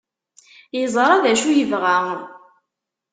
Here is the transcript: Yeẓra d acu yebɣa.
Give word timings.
Yeẓra 0.77 1.23
d 1.23 1.25
acu 1.31 1.49
yebɣa. 1.53 1.97